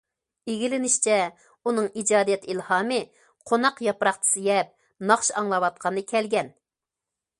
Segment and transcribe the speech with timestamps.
[0.51, 1.17] ئىگىلىنىشىچە،
[1.63, 2.99] ئۇنىڭ ئىجادىيەت ئىلھامى
[3.51, 4.73] قوناق ياپراقچىسى يەپ،
[5.13, 6.51] ناخشا ئاڭلاۋاتقاندا كەلگەن.